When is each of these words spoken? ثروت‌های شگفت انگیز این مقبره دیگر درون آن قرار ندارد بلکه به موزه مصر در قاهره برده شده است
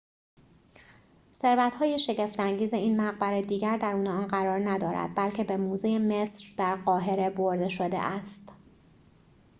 ثروت‌های 1.33 1.99
شگفت 1.99 2.39
انگیز 2.39 2.73
این 2.73 3.01
مقبره 3.01 3.41
دیگر 3.41 3.77
درون 3.77 4.07
آن 4.07 4.27
قرار 4.27 4.69
ندارد 4.69 5.15
بلکه 5.15 5.43
به 5.43 5.57
موزه 5.57 5.99
مصر 5.99 6.45
در 6.57 6.75
قاهره 6.75 7.29
برده 7.29 7.69
شده 7.69 7.97
است 7.99 8.49